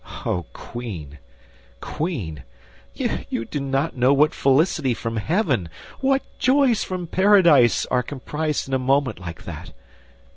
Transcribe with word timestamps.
Oh, 0.25 0.47
Queen! 0.53 1.19
Queen! 1.79 2.43
You 2.95 3.45
do 3.45 3.59
not 3.59 3.95
know 3.95 4.11
what 4.15 4.33
felicity 4.33 4.95
from 4.95 5.17
heaven, 5.17 5.69
what 5.99 6.23
joys 6.39 6.83
from 6.83 7.05
paradise, 7.05 7.85
are 7.91 8.01
comprised 8.01 8.67
in 8.67 8.73
a 8.73 8.79
moment 8.79 9.19
like 9.19 9.43
that. 9.43 9.73